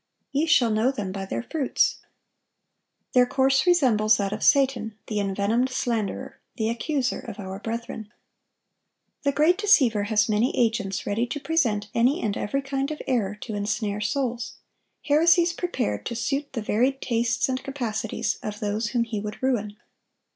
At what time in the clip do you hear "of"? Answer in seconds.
4.33-4.41, 7.19-7.39, 12.89-12.99, 18.41-18.59